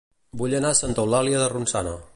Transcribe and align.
Vull 0.41 0.55
anar 0.59 0.71
a 0.75 0.79
Santa 0.79 1.05
Eulàlia 1.05 1.43
de 1.45 1.51
Ronçana 1.55 1.99